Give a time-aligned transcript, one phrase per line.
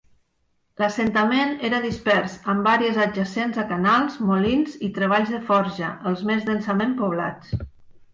[0.83, 6.49] L'assentament era dispers, amb àrees adjacents a canals, molins i treballs de forja, els més
[6.49, 7.53] densament poblats.